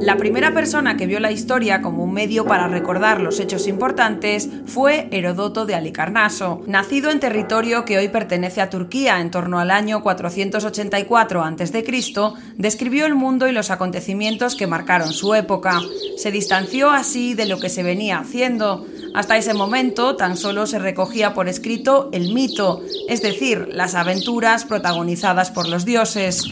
La 0.00 0.16
primera 0.16 0.54
persona 0.54 0.96
que 0.96 1.06
vio 1.06 1.20
la 1.20 1.30
historia 1.30 1.82
como 1.82 2.04
un 2.04 2.14
medio 2.14 2.46
para 2.46 2.68
recordar 2.68 3.20
los 3.20 3.38
hechos 3.38 3.66
importantes 3.66 4.48
fue 4.64 5.08
Herodoto 5.10 5.66
de 5.66 5.74
Alicarnaso, 5.74 6.62
nacido 6.66 7.10
en 7.10 7.20
territorio 7.20 7.84
que 7.84 7.98
hoy 7.98 8.08
pertenece 8.08 8.62
a 8.62 8.70
Turquía 8.70 9.20
en 9.20 9.30
torno 9.30 9.58
al 9.58 9.70
año 9.70 10.02
484 10.02 11.44
a.C., 11.44 11.84
describió 12.56 13.04
el 13.04 13.14
mundo 13.14 13.46
y 13.46 13.52
los 13.52 13.70
acontecimientos 13.70 14.56
que 14.56 14.66
marcaron 14.66 15.12
su 15.12 15.34
época. 15.34 15.80
Se 16.16 16.30
distanció 16.30 16.90
así 16.90 17.34
de 17.34 17.44
lo 17.44 17.60
que 17.60 17.68
se 17.68 17.82
venía 17.82 18.20
haciendo. 18.20 18.86
Hasta 19.14 19.36
ese 19.36 19.52
momento 19.52 20.16
tan 20.16 20.38
solo 20.38 20.66
se 20.66 20.78
recogía 20.78 21.34
por 21.34 21.46
escrito 21.46 22.08
el 22.12 22.32
mito, 22.32 22.82
es 23.06 23.20
decir, 23.20 23.68
las 23.72 23.94
aventuras 23.94 24.64
protagonizadas 24.64 25.50
por 25.50 25.68
los 25.68 25.84
dioses. 25.84 26.44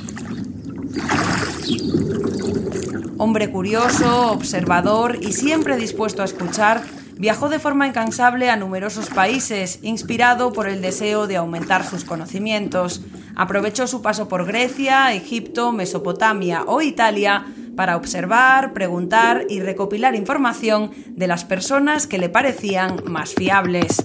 Hombre 3.20 3.50
curioso, 3.50 4.30
observador 4.30 5.18
y 5.20 5.32
siempre 5.32 5.76
dispuesto 5.76 6.22
a 6.22 6.24
escuchar, 6.24 6.84
viajó 7.16 7.48
de 7.48 7.58
forma 7.58 7.88
incansable 7.88 8.48
a 8.48 8.54
numerosos 8.54 9.10
países, 9.10 9.80
inspirado 9.82 10.52
por 10.52 10.68
el 10.68 10.80
deseo 10.80 11.26
de 11.26 11.36
aumentar 11.36 11.84
sus 11.84 12.04
conocimientos. 12.04 13.02
Aprovechó 13.34 13.88
su 13.88 14.02
paso 14.02 14.28
por 14.28 14.46
Grecia, 14.46 15.12
Egipto, 15.14 15.72
Mesopotamia 15.72 16.62
o 16.68 16.80
Italia 16.80 17.44
para 17.74 17.96
observar, 17.96 18.72
preguntar 18.72 19.46
y 19.48 19.60
recopilar 19.62 20.14
información 20.14 20.92
de 21.08 21.26
las 21.26 21.44
personas 21.44 22.06
que 22.06 22.18
le 22.18 22.28
parecían 22.28 23.02
más 23.04 23.34
fiables. 23.34 24.00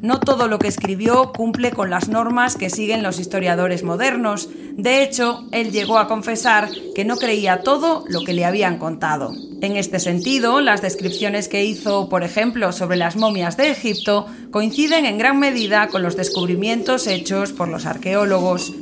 No 0.00 0.20
todo 0.20 0.48
lo 0.48 0.58
que 0.58 0.68
escribió 0.68 1.32
cumple 1.32 1.72
con 1.72 1.90
las 1.90 2.08
normas 2.08 2.56
que 2.56 2.70
siguen 2.70 3.02
los 3.02 3.18
historiadores 3.18 3.82
modernos. 3.82 4.48
De 4.72 5.02
hecho, 5.02 5.44
él 5.50 5.72
llegó 5.72 5.98
a 5.98 6.06
confesar 6.06 6.68
que 6.94 7.04
no 7.04 7.16
creía 7.16 7.62
todo 7.62 8.04
lo 8.08 8.22
que 8.22 8.32
le 8.32 8.44
habían 8.44 8.78
contado. 8.78 9.32
En 9.60 9.76
este 9.76 9.98
sentido, 9.98 10.60
las 10.60 10.82
descripciones 10.82 11.48
que 11.48 11.64
hizo, 11.64 12.08
por 12.08 12.22
ejemplo, 12.22 12.72
sobre 12.72 12.96
las 12.96 13.16
momias 13.16 13.56
de 13.56 13.70
Egipto, 13.70 14.26
coinciden 14.50 15.04
en 15.04 15.18
gran 15.18 15.38
medida 15.40 15.88
con 15.88 16.02
los 16.02 16.16
descubrimientos 16.16 17.06
hechos 17.06 17.52
por 17.52 17.68
los 17.68 17.86
arqueólogos. 17.86 18.72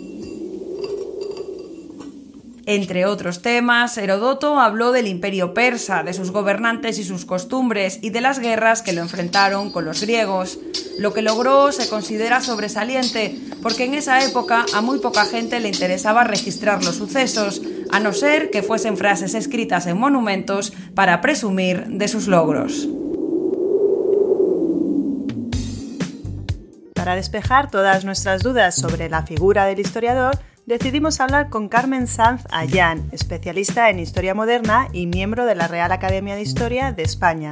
Entre 2.69 3.07
otros 3.07 3.43
temas, 3.43 3.97
Herodoto 3.97 4.59
habló 4.59 4.91
del 4.91 5.07
imperio 5.07 5.55
persa, 5.55 6.03
de 6.03 6.13
sus 6.13 6.33
gobernantes 6.33 6.99
y 6.99 7.05
sus 7.05 7.25
costumbres, 7.25 8.01
y 8.03 8.11
de 8.11 8.21
las 8.21 8.41
guerras 8.41 8.83
que 8.83 8.93
lo 8.93 9.03
enfrentaron 9.03 9.71
con 9.71 9.85
los 9.85 10.01
griegos. 10.01 10.59
Lo 10.99 11.15
que 11.15 11.23
logró 11.23 11.71
se 11.71 11.89
considera 11.89 12.41
sobresaliente, 12.41 13.39
porque 13.63 13.85
en 13.85 13.95
esa 13.95 14.25
época 14.25 14.67
a 14.75 14.81
muy 14.81 14.99
poca 14.99 15.27
gente 15.27 15.61
le 15.61 15.69
interesaba 15.69 16.25
registrar 16.25 16.83
los 16.83 16.97
sucesos, 16.97 17.63
a 17.93 18.01
no 18.01 18.13
ser 18.13 18.51
que 18.51 18.65
fuesen 18.65 18.97
frases 18.97 19.35
escritas 19.35 19.87
en 19.87 19.99
monumentos 19.99 20.73
para 20.97 21.21
presumir 21.21 21.87
de 21.87 22.09
sus 22.09 22.27
logros. 22.27 22.89
Para 26.95 27.15
despejar 27.15 27.71
todas 27.71 28.05
nuestras 28.05 28.43
dudas 28.43 28.75
sobre 28.75 29.09
la 29.09 29.23
figura 29.23 29.67
del 29.67 29.79
historiador, 29.79 30.37
decidimos 30.67 31.21
hablar 31.21 31.49
con 31.49 31.69
Carmen 31.69 32.09
Sanz 32.09 32.45
Ayán, 32.51 33.09
especialista 33.13 33.89
en 33.89 34.01
historia 34.01 34.35
moderna 34.35 34.89
y 34.93 35.07
miembro 35.07 35.47
de 35.47 35.55
la 35.55 35.69
Real 35.69 35.93
Academia 35.93 36.35
de 36.35 36.43
Historia 36.43 36.93
de 36.93 37.05
España. 37.05 37.51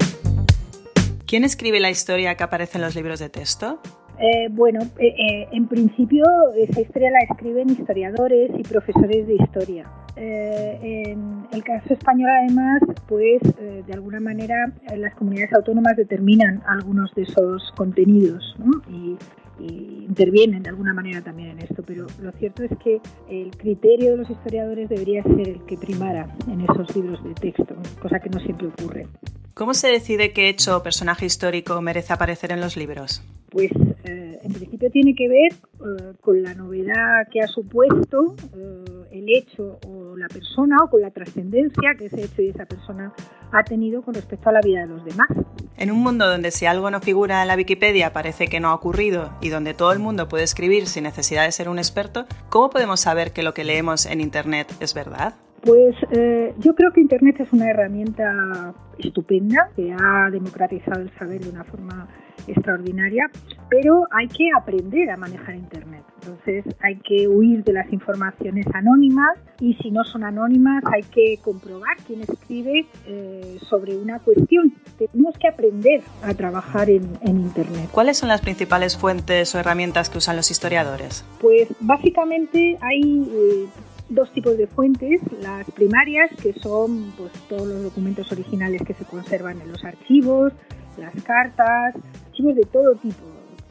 ¿Quién 1.24 1.44
escribe 1.44 1.78
la 1.78 1.90
historia 1.90 2.34
que 2.34 2.42
aparece 2.42 2.78
en 2.78 2.82
los 2.82 2.96
libros 2.96 3.20
de 3.20 3.28
texto? 3.28 3.80
Eh, 4.18 4.48
bueno, 4.50 4.80
eh, 4.98 5.06
eh, 5.06 5.48
en 5.52 5.66
principio 5.66 6.24
esa 6.56 6.80
historia 6.80 7.10
la 7.10 7.20
escriben 7.20 7.70
historiadores 7.70 8.50
y 8.56 8.62
profesores 8.62 9.26
de 9.26 9.34
historia. 9.34 9.90
en 10.16 11.46
el 11.52 11.64
caso 11.64 11.94
español, 11.94 12.30
además, 12.42 12.80
pues 13.08 13.40
de 13.86 13.92
alguna 13.92 14.20
manera 14.20 14.72
las 14.96 15.14
comunidades 15.14 15.52
autónomas 15.54 15.96
determinan 15.96 16.62
algunos 16.66 17.12
de 17.14 17.22
esos 17.22 17.72
contenidos 17.76 18.54
¿no? 18.58 18.70
y 18.88 19.16
y 19.58 20.04
intervienen 20.06 20.62
de 20.62 20.70
alguna 20.70 20.92
manera 20.92 21.22
también 21.22 21.50
en 21.50 21.58
esto, 21.60 21.82
pero 21.86 22.06
lo 22.20 22.32
cierto 22.32 22.62
es 22.62 22.70
que 22.82 23.00
el 23.28 23.56
criterio 23.56 24.12
de 24.12 24.16
los 24.18 24.30
historiadores 24.30 24.88
debería 24.88 25.22
ser 25.22 25.48
el 25.48 25.64
que 25.64 25.76
primara 25.76 26.34
en 26.50 26.60
esos 26.60 26.94
libros 26.96 27.22
de 27.24 27.34
texto, 27.34 27.74
cosa 28.00 28.18
que 28.20 28.30
no 28.30 28.40
siempre 28.40 28.68
ocurre. 28.68 29.06
¿Cómo 29.54 29.72
se 29.72 29.86
decide 29.86 30.32
qué 30.32 30.48
hecho 30.48 30.76
o 30.76 30.82
personaje 30.82 31.26
histórico 31.26 31.80
merece 31.80 32.12
aparecer 32.12 32.50
en 32.50 32.60
los 32.60 32.76
libros? 32.76 33.22
Pues 33.50 33.70
eh, 34.02 34.40
en 34.42 34.52
principio 34.52 34.90
tiene 34.90 35.14
que 35.14 35.28
ver 35.28 35.52
eh, 35.52 36.14
con 36.20 36.42
la 36.42 36.54
novedad 36.54 37.28
que 37.30 37.40
ha 37.40 37.46
supuesto 37.46 38.34
eh, 38.56 38.84
el 39.12 39.28
hecho 39.28 39.78
o 39.86 40.03
la 40.24 40.28
persona 40.28 40.76
o 40.82 40.88
con 40.88 41.02
la 41.02 41.10
trascendencia 41.10 41.94
que 41.98 42.06
ese 42.06 42.24
hecho 42.24 42.42
y 42.42 42.48
esa 42.48 42.64
persona 42.64 43.12
ha 43.52 43.62
tenido 43.62 44.02
con 44.02 44.14
respecto 44.14 44.48
a 44.48 44.52
la 44.52 44.60
vida 44.60 44.80
de 44.80 44.86
los 44.86 45.04
demás. 45.04 45.28
En 45.76 45.90
un 45.90 45.98
mundo 45.98 46.28
donde 46.28 46.50
si 46.50 46.66
algo 46.66 46.90
no 46.90 47.00
figura 47.00 47.42
en 47.42 47.48
la 47.48 47.56
Wikipedia 47.56 48.12
parece 48.12 48.46
que 48.46 48.60
no 48.60 48.68
ha 48.68 48.74
ocurrido 48.74 49.30
y 49.40 49.50
donde 49.50 49.74
todo 49.74 49.92
el 49.92 49.98
mundo 49.98 50.28
puede 50.28 50.44
escribir 50.44 50.86
sin 50.86 51.04
necesidad 51.04 51.44
de 51.44 51.52
ser 51.52 51.68
un 51.68 51.78
experto, 51.78 52.26
¿cómo 52.48 52.70
podemos 52.70 53.00
saber 53.00 53.32
que 53.32 53.42
lo 53.42 53.52
que 53.52 53.64
leemos 53.64 54.06
en 54.06 54.20
Internet 54.20 54.72
es 54.80 54.94
verdad? 54.94 55.34
Pues 55.62 55.94
eh, 56.10 56.54
yo 56.58 56.74
creo 56.74 56.92
que 56.92 57.00
Internet 57.00 57.36
es 57.40 57.52
una 57.52 57.70
herramienta 57.70 58.74
estupenda 58.98 59.70
que 59.74 59.92
ha 59.92 60.30
democratizado 60.30 61.00
el 61.00 61.10
saber 61.18 61.42
de 61.42 61.50
una 61.50 61.64
forma 61.64 62.08
extraordinaria, 62.46 63.30
pero 63.68 64.06
hay 64.10 64.28
que 64.28 64.48
aprender 64.56 65.10
a 65.10 65.16
manejar 65.16 65.54
Internet. 65.54 66.02
Entonces 66.22 66.64
hay 66.80 66.96
que 66.96 67.28
huir 67.28 67.64
de 67.64 67.72
las 67.72 67.92
informaciones 67.92 68.66
anónimas 68.72 69.38
y 69.60 69.74
si 69.74 69.90
no 69.90 70.04
son 70.04 70.24
anónimas 70.24 70.82
hay 70.92 71.02
que 71.02 71.38
comprobar 71.42 71.96
quién 72.06 72.22
escribe 72.22 72.86
eh, 73.06 73.58
sobre 73.68 73.96
una 73.96 74.18
cuestión. 74.20 74.74
Tenemos 74.98 75.36
que 75.38 75.48
aprender 75.48 76.02
a 76.22 76.34
trabajar 76.34 76.90
en, 76.90 77.04
Internet. 77.24 77.88
¿Cuáles 77.90 78.18
son 78.18 78.28
las 78.28 78.40
principales 78.40 78.96
fuentes 78.96 79.54
o 79.54 79.58
herramientas 79.58 80.08
que 80.08 80.18
usan 80.18 80.36
los 80.36 80.50
historiadores? 80.50 81.24
Pues 81.40 81.68
básicamente 81.80 82.78
hay... 82.80 83.28
Eh, 83.30 83.66
dos 84.10 84.30
tipos 84.32 84.56
de 84.58 84.66
fuentes, 84.66 85.20
las 85.40 85.68
primarias, 85.70 86.30
que 86.42 86.52
son 86.52 87.12
pues, 87.16 87.32
todos 87.48 87.66
los 87.66 87.82
documentos 87.82 88.30
originales 88.32 88.82
que 88.86 88.94
se 88.94 89.04
conservan 89.04 89.60
en 89.60 89.72
los 89.72 89.82
archivos, 89.84 90.52
las 90.98 91.14
cartas, 91.22 91.94
archivos 92.26 92.56
de 92.56 92.64
todo 92.64 92.94
tipo. 92.96 93.24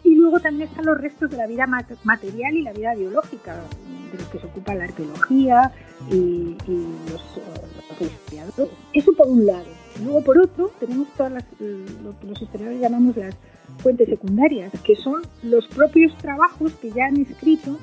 Y 0.04 0.16
luego 0.16 0.40
también 0.40 0.70
están 0.70 0.86
los 0.86 1.00
restos 1.00 1.30
de 1.30 1.38
la 1.38 1.48
vida 1.48 1.66
material 1.68 2.56
y 2.56 2.62
la 2.62 2.74
vida 2.74 2.94
biológica, 2.94 3.56
de 4.12 4.18
los 4.18 4.28
que 4.28 4.40
se 4.40 4.48
ocupa 4.48 4.76
la 4.76 4.86
arqueología 4.86 5.72
y, 6.12 6.56
los, 7.10 7.24
historiadores. 8.00 8.74
Eso 8.94 9.14
por 9.14 9.28
un 9.28 9.46
lado. 9.46 9.68
Luego 10.04 10.24
por 10.24 10.38
otro 10.40 10.72
tenemos 10.80 11.08
todas 11.16 11.32
las, 11.32 11.46
lo 11.60 12.20
que 12.20 12.28
los 12.28 12.42
historiadores 12.42 12.82
llamamos 12.82 13.16
las 13.16 13.36
fuentes 13.78 14.10
secundarias, 14.10 14.72
que 14.84 14.96
son 14.96 15.22
los 15.44 15.68
propios 15.68 16.16
trabajos 16.18 16.74
que 16.74 16.92
ya 16.92 17.06
han 17.06 17.18
escrito 17.18 17.78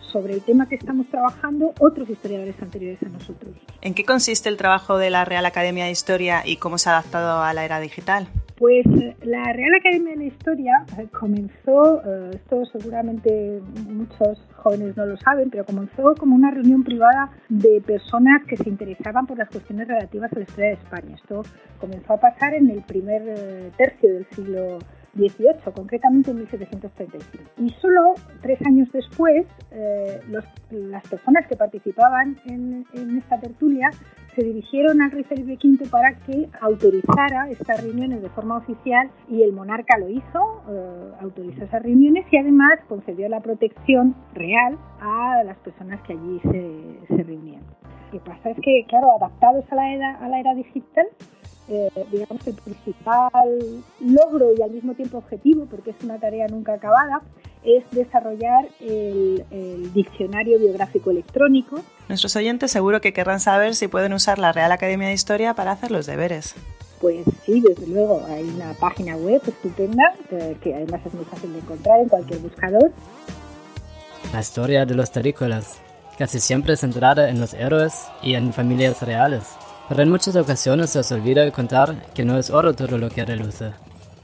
sobre 0.00 0.34
el 0.34 0.42
tema 0.42 0.68
que 0.68 0.76
estamos 0.76 1.06
trabajando 1.08 1.72
otros 1.78 2.08
historiadores 2.08 2.54
anteriores 2.62 3.02
a 3.02 3.08
nosotros. 3.08 3.54
¿En 3.82 3.94
qué 3.94 4.04
consiste 4.04 4.48
el 4.48 4.56
trabajo 4.56 4.98
de 4.98 5.10
la 5.10 5.24
Real 5.24 5.44
Academia 5.44 5.84
de 5.84 5.90
Historia 5.90 6.42
y 6.44 6.56
cómo 6.56 6.78
se 6.78 6.88
ha 6.88 6.92
adaptado 6.92 7.42
a 7.42 7.52
la 7.52 7.64
era 7.64 7.80
digital? 7.80 8.28
Pues 8.58 8.86
eh, 8.86 9.14
la 9.22 9.52
Real 9.52 9.74
Academia 9.78 10.16
de 10.16 10.26
Historia 10.26 10.86
eh, 10.98 11.08
comenzó, 11.12 12.00
eh, 12.02 12.30
esto 12.36 12.64
seguramente 12.72 13.60
muchos 13.86 14.40
jóvenes 14.56 14.96
no 14.96 15.04
lo 15.04 15.18
saben, 15.18 15.50
pero 15.50 15.66
comenzó 15.66 16.14
como 16.14 16.34
una 16.34 16.50
reunión 16.50 16.82
privada 16.82 17.30
de 17.50 17.82
personas 17.82 18.44
que 18.48 18.56
se 18.56 18.70
interesaban 18.70 19.26
por 19.26 19.36
las 19.36 19.50
cuestiones 19.50 19.88
relativas 19.88 20.32
a 20.32 20.36
la 20.36 20.42
historia 20.42 20.68
de 20.70 20.74
España. 20.76 21.16
Esto 21.16 21.42
comenzó 21.78 22.14
a 22.14 22.20
pasar 22.20 22.54
en 22.54 22.70
el 22.70 22.80
primer 22.82 23.72
tercio 23.76 24.14
del 24.14 24.26
siglo 24.30 24.78
18, 25.16 25.72
concretamente 25.72 26.30
en 26.30 26.38
1735. 26.38 27.50
Y 27.58 27.70
solo 27.80 28.14
tres 28.42 28.58
años 28.66 28.88
después, 28.92 29.46
eh, 29.70 30.20
las 30.70 31.06
personas 31.08 31.46
que 31.46 31.56
participaban 31.56 32.38
en, 32.46 32.84
esta 33.16 33.40
tertulia 33.40 33.90
se 34.34 34.44
dirigieron 34.44 35.00
al 35.00 35.10
rey 35.10 35.24
Felipe 35.24 35.58
V 35.62 35.88
para 35.88 36.14
que 36.26 36.48
autorizara 36.60 37.48
estas 37.50 37.82
reuniones 37.82 38.20
de 38.20 38.28
forma 38.30 38.58
oficial 38.58 39.10
y 39.28 39.42
el 39.42 39.52
monarca 39.52 39.96
lo 39.98 40.10
hizo, 40.10 40.62
eh, 40.68 41.12
autorizó 41.20 41.64
esas 41.64 41.82
reuniones 41.82 42.26
y 42.30 42.36
además 42.36 42.78
concedió 42.88 43.28
la 43.28 43.40
protección 43.40 44.14
real 44.34 44.76
a 45.00 45.42
las 45.44 45.56
personas 45.58 46.00
que 46.02 46.12
allí 46.12 46.40
se, 46.42 47.16
se 47.16 47.22
reunían. 47.22 47.62
Lo 48.12 48.22
que 48.22 48.30
pasa 48.30 48.50
es 48.50 48.56
que, 48.62 48.84
claro, 48.88 49.16
adaptados 49.16 49.64
a 49.70 49.74
la 49.74 49.92
era, 49.92 50.14
a 50.18 50.28
la 50.28 50.38
era 50.38 50.54
digital, 50.54 51.06
eh, 51.68 51.90
digamos, 52.10 52.46
el 52.46 52.54
principal 52.54 53.84
logro 54.00 54.54
y 54.56 54.62
al 54.62 54.70
mismo 54.70 54.94
tiempo 54.94 55.18
objetivo, 55.18 55.66
porque 55.66 55.90
es 55.90 55.96
una 56.02 56.18
tarea 56.18 56.46
nunca 56.48 56.74
acabada, 56.74 57.22
es 57.64 57.84
desarrollar 57.90 58.68
el, 58.80 59.44
diccionario 59.92 60.58
biográfico 60.58 61.10
electrónico. 61.10 61.80
Nuestros 62.08 62.36
oyentes 62.36 62.70
seguro 62.70 63.00
que 63.00 63.12
querrán 63.12 63.40
saber 63.40 63.74
si 63.74 63.88
pueden 63.88 64.12
usar 64.12 64.38
la 64.38 64.52
Real 64.52 64.70
Academia 64.72 65.08
de 65.08 65.14
Historia 65.14 65.54
para 65.54 65.72
hacer 65.72 65.90
los 65.90 66.06
deberes. 66.06 66.54
Pues 67.00 67.24
sí, 67.44 67.60
desde 67.60 67.86
luego, 67.88 68.24
hay 68.28 68.44
una 68.44 68.72
página 68.74 69.16
web 69.16 69.42
estupenda 69.46 70.14
que, 70.30 70.56
que 70.62 70.74
además 70.74 71.00
es 71.04 71.14
muy 71.14 71.24
fácil 71.24 71.52
de 71.52 71.58
encontrar 71.58 72.00
en 72.00 72.08
cualquier 72.08 72.40
buscador. 72.40 72.92
La 74.32 74.40
historia 74.40 74.86
de 74.86 74.94
los 74.94 75.10
terrícolas 75.10 75.80
casi 76.16 76.40
siempre 76.40 76.76
centrada 76.76 77.28
en 77.28 77.40
los 77.40 77.54
héroes 77.54 78.06
y 78.22 78.34
en 78.34 78.52
familias 78.52 79.02
reales, 79.02 79.44
pero 79.88 80.02
en 80.02 80.10
muchas 80.10 80.36
ocasiones 80.36 80.90
se 80.90 80.98
os 80.98 81.12
olvida 81.12 81.50
contar 81.50 82.12
que 82.14 82.24
no 82.24 82.38
es 82.38 82.50
oro 82.50 82.74
todo 82.74 82.98
lo 82.98 83.08
que 83.10 83.24
reluce. 83.24 83.72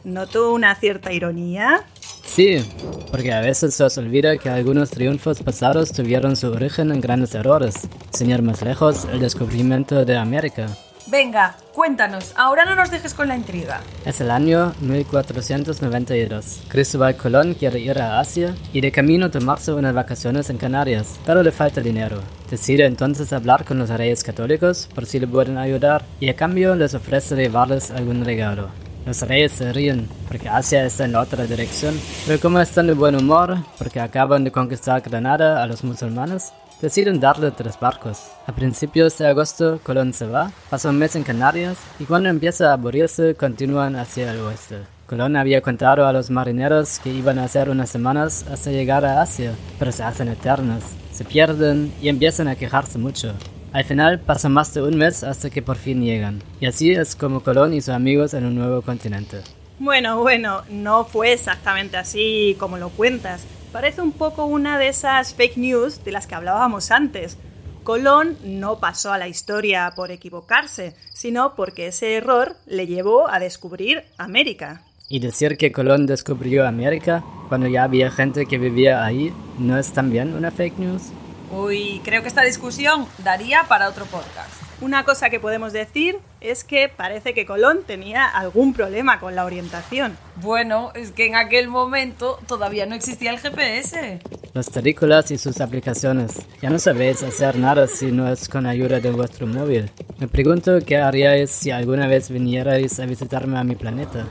¿Noto 0.05 0.53
una 0.53 0.75
cierta 0.75 1.13
ironía? 1.13 1.85
Sí, 2.25 2.65
porque 3.11 3.33
a 3.33 3.41
veces 3.41 3.75
se 3.75 3.85
os 3.85 3.99
olvida 3.99 4.39
que 4.39 4.49
algunos 4.49 4.91
triunfos 4.91 5.43
pasados 5.43 5.93
tuvieron 5.93 6.35
su 6.35 6.51
origen 6.51 6.91
en 6.91 7.01
grandes 7.01 7.35
errores, 7.35 7.75
sin 8.11 8.31
ir 8.31 8.43
más 8.43 8.63
lejos 8.63 9.07
el 9.13 9.21
descubrimiento 9.21 10.05
de 10.05 10.17
América, 10.17 10.67
Venga, 11.09 11.57
cuéntanos, 11.75 12.33
ahora 12.37 12.65
no 12.65 12.77
nos 12.77 12.91
dejes 12.91 13.13
con 13.13 13.27
la 13.27 13.37
intriga. 13.37 13.81
Es 14.05 14.21
el 14.21 14.31
año 14.31 14.73
1492. 14.81 16.63
Cristóbal 16.69 17.17
Colón 17.17 17.55
quiere 17.55 17.81
ir 17.81 17.99
a 17.99 18.21
Asia 18.21 18.55
y 18.73 18.81
de 18.81 18.93
camino 18.93 19.31
tomarse 19.31 19.73
unas 19.73 19.95
vacaciones 19.95 20.49
en 20.49 20.59
Canarias, 20.59 21.19
pero 21.27 21.43
le 21.43 21.51
falta 21.51 21.81
dinero. 21.81 22.21
Decide 22.49 22.87
entonces 22.87 23.33
hablar 23.33 23.65
con 23.65 23.79
los 23.79 23.91
reyes 23.91 24.23
católicos 24.23 24.89
por 24.95 25.07
si 25.07 25.19
le 25.19 25.27
pueden 25.27 25.59
ayudar 25.59 26.05
y 26.21 26.29
a 26.29 26.37
cambio 26.37 26.75
les 26.77 26.95
ofrece 26.95 27.35
llevarles 27.35 27.91
algún 27.91 28.25
regalo. 28.25 28.69
Los 29.05 29.21
reyes 29.23 29.51
se 29.53 29.73
ríen 29.73 30.09
porque 30.29 30.49
Asia 30.49 30.85
está 30.85 31.05
en 31.05 31.13
la 31.13 31.21
otra 31.21 31.45
dirección, 31.45 31.99
pero 32.25 32.39
como 32.39 32.61
están 32.61 32.87
de 32.87 32.95
buen 32.95 33.17
humor 33.17 33.59
porque 33.77 33.99
acaban 33.99 34.45
de 34.45 34.53
conquistar 34.53 35.01
Granada 35.01 35.61
a 35.61 35.67
los 35.67 35.83
musulmanes, 35.83 36.53
deciden 36.83 37.21
darle 37.21 37.53
tres 37.53 37.79
barcos. 37.81 38.27
A 38.47 38.53
principios 38.53 39.17
de 39.17 39.29
agosto, 39.29 39.81
Colón 39.83 40.13
se 40.13 40.27
va, 40.27 40.51
pasa 40.69 40.91
un 40.91 40.99
mes 40.99 41.17
en 41.17 41.23
Canarias 41.23 41.79
y 41.99 42.05
cuando 42.05 42.29
empieza 42.29 42.71
a 42.71 42.73
aburrirse, 42.75 43.37
continúan 43.37 43.97
hacia 43.97 44.33
el 44.33 44.41
oeste. 44.41 44.81
Colón 45.07 45.37
había 45.37 45.61
contado 45.61 46.07
a 46.07 46.13
los 46.13 46.31
marineros 46.31 46.99
que 46.99 47.11
iban 47.11 47.39
a 47.39 47.45
hacer 47.45 47.71
unas 47.71 47.89
semanas 47.89 48.45
hasta 48.51 48.71
llegar 48.71 49.05
a 49.05 49.23
Asia, 49.23 49.55
pero 49.79 49.93
se 49.93 50.03
hacen 50.03 50.29
eternas, 50.29 50.83
se 51.13 51.25
pierden 51.25 51.93
y 52.03 52.09
empiezan 52.09 52.49
a 52.49 52.57
quejarse 52.57 52.99
mucho. 52.99 53.33
Al 53.73 53.85
final 53.85 54.21
pasa 54.21 54.49
más 54.49 54.75
de 54.75 54.83
un 54.83 54.97
mes 54.97 55.23
hasta 55.23 55.51
que 55.51 55.63
por 55.63 55.77
fin 55.77 56.03
llegan, 56.03 56.43
y 56.61 56.67
así 56.67 56.91
es 56.91 57.15
como 57.15 57.43
Colón 57.43 57.73
y 57.73 57.81
sus 57.81 57.91
amigos 57.91 58.35
en 58.35 58.45
un 58.45 58.57
nuevo 58.57 58.83
continente. 58.83 59.39
Bueno, 59.79 60.21
bueno, 60.21 60.63
no 60.71 61.05
fue 61.05 61.33
exactamente 61.33 61.97
así 61.97 62.57
como 62.59 62.79
lo 62.79 62.91
cuentas. 62.91 63.45
Parece 63.73 64.03
un 64.03 64.13
poco 64.13 64.45
una 64.45 64.79
de 64.79 64.89
esas 64.89 65.33
fake 65.33 65.57
news 65.57 66.05
de 66.05 66.13
las 66.13 66.27
que 66.27 66.35
hablábamos 66.35 66.91
antes. 66.91 67.39
Colón 67.85 68.37
no 68.45 68.79
pasó 68.79 69.13
a 69.13 69.19
la 69.19 69.29
historia 69.29 69.91
por 69.97 70.11
equivocarse, 70.11 70.95
sino 71.15 71.57
porque 71.57 71.87
ese 71.87 72.15
error 72.15 72.55
le 72.67 72.87
llevó 72.87 73.29
a 73.31 73.39
descubrir 73.39 74.05
América. 74.19 74.83
Y 75.09 75.21
decir 75.21 75.57
que 75.57 75.73
Colón 75.73 76.05
descubrió 76.05 76.69
América 76.69 77.25
cuando 77.49 77.67
ya 77.67 77.85
había 77.85 78.11
gente 78.11 78.45
que 78.45 78.59
vivía 78.59 79.05
ahí, 79.05 79.33
¿no 79.59 79.79
es 79.79 79.91
también 79.93 80.35
una 80.35 80.51
fake 80.51 80.79
news? 80.79 81.05
Uy, 81.51 82.03
creo 82.05 82.21
que 82.21 82.29
esta 82.29 82.43
discusión 82.43 83.07
daría 83.25 83.65
para 83.69 83.89
otro 83.89 84.05
podcast. 84.05 84.51
Una 84.83 85.05
cosa 85.05 85.31
que 85.31 85.41
podemos 85.41 85.73
decir 85.73 86.19
es 86.43 86.65
que 86.65 86.89
parece 86.89 87.35
que 87.35 87.47
Colón 87.47 87.85
tenía 87.87 88.27
algún 88.27 88.75
problema 88.75 89.21
con 89.21 89.35
la 89.35 89.45
orientación. 89.45 90.17
Bueno, 90.37 90.93
es 90.95 91.13
que 91.13 91.27
en 91.27 91.37
aquel 91.37 91.69
momento 91.69 92.39
todavía 92.47 92.87
no 92.87 92.95
existía 92.95 93.31
el 93.31 93.39
GPS. 93.39 94.21
Los 94.53 94.67
terrícolas 94.71 95.31
y 95.31 95.39
sus 95.39 95.61
aplicaciones. 95.61 96.47
Ya 96.61 96.71
no 96.71 96.79
sabéis 96.79 97.23
hacer 97.23 97.57
nada 97.57 97.87
si 97.87 98.11
no 98.11 98.31
es 98.31 98.49
con 98.49 98.67
ayuda 98.67 99.01
de 99.01 99.11
vuestro 99.11 99.47
móvil. 99.47 99.91
Me 100.19 100.29
pregunto 100.29 100.79
qué 100.85 100.99
haríais 100.99 101.51
si 101.51 101.71
alguna 101.71 102.07
vez 102.07 102.31
vinierais 102.31 102.99
a 102.99 103.07
visitarme 103.07 103.59
a 103.59 103.65
mi 103.65 103.77
planeta. 103.77 104.27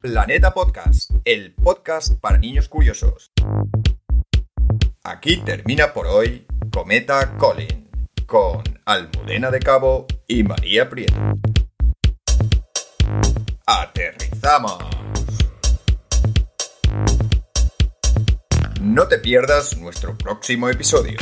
Planeta 0.00 0.54
Podcast, 0.54 1.10
el 1.24 1.52
podcast 1.54 2.14
para 2.20 2.38
niños 2.38 2.68
curiosos. 2.68 3.32
Aquí 5.02 5.38
termina 5.38 5.92
por 5.92 6.06
hoy 6.06 6.46
Cometa 6.70 7.36
Colin, 7.36 7.90
con 8.26 8.62
Almudena 8.84 9.50
de 9.50 9.58
Cabo 9.58 10.06
y 10.28 10.42
María 10.44 10.88
Prieto. 10.88 11.14
¡Aterrizamos! 13.66 14.78
No 18.80 19.08
te 19.08 19.18
pierdas 19.18 19.76
nuestro 19.78 20.16
próximo 20.16 20.68
episodio, 20.68 21.18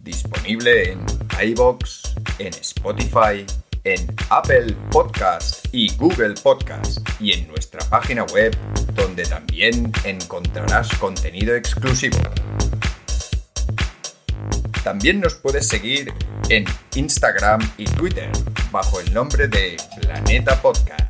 disponible 0.00 0.92
en 0.92 1.06
iBox, 1.40 2.14
en 2.38 2.52
Spotify, 2.54 3.46
en 3.84 4.14
Apple 4.28 4.76
Podcast 4.90 5.66
y 5.72 5.94
Google 5.96 6.34
Podcast 6.42 6.98
y 7.18 7.32
en 7.32 7.48
nuestra 7.48 7.80
página 7.88 8.24
web 8.24 8.56
donde 8.94 9.24
también 9.24 9.92
encontrarás 10.04 10.88
contenido 10.98 11.54
exclusivo. 11.54 12.18
También 14.84 15.20
nos 15.20 15.34
puedes 15.34 15.68
seguir 15.68 16.12
en 16.48 16.64
Instagram 16.94 17.60
y 17.76 17.84
Twitter 17.84 18.30
bajo 18.70 19.00
el 19.00 19.12
nombre 19.12 19.46
de 19.46 19.76
Planeta 20.00 20.60
Podcast. 20.60 21.09